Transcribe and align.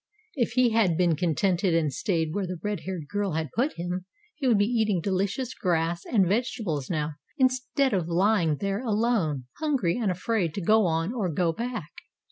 If 0.33 0.53
he 0.53 0.71
had 0.71 0.97
been 0.97 1.15
contented 1.15 1.75
and 1.75 1.93
stayed 1.93 2.33
where 2.33 2.47
the 2.47 2.57
red 2.63 2.79
haired 2.87 3.07
girl 3.07 3.33
had 3.33 3.51
put 3.55 3.73
him, 3.73 4.05
he 4.35 4.47
would 4.47 4.57
be 4.57 4.65
eating 4.65 4.99
delicious 4.99 5.53
grass 5.53 6.05
and 6.11 6.25
vegetables 6.27 6.89
now 6.89 7.11
instead 7.37 7.93
of 7.93 8.07
lying 8.07 8.57
there 8.57 8.83
alone, 8.83 9.45
hungry 9.59 9.99
and 9.99 10.09
afraid 10.09 10.55
to 10.55 10.61
go 10.61 10.87
on 10.87 11.13
or 11.13 11.29
go 11.31 11.53
back. 11.53 11.91